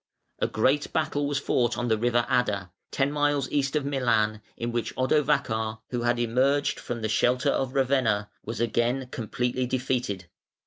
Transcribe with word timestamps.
A 0.39 0.47
great 0.47 0.91
battle 0.93 1.27
was 1.27 1.37
fought 1.37 1.77
on 1.77 1.87
the 1.87 1.95
river 1.95 2.25
Adda, 2.27 2.71
ten 2.89 3.11
miles 3.11 3.47
east 3.51 3.75
of 3.75 3.85
Milan, 3.85 4.41
in 4.57 4.71
which 4.71 4.95
Odovacar, 4.95 5.77
who 5.91 6.01
had 6.01 6.17
emerged 6.17 6.79
from 6.79 7.03
the 7.03 7.07
shelter 7.07 7.51
of 7.51 7.75
Ravenna, 7.75 8.27
was 8.43 8.59
again 8.59 9.09
completely 9.11 9.67
defeated. 9.67 10.25